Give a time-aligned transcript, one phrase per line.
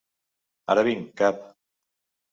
[0.75, 1.47] Ara vinc, cap!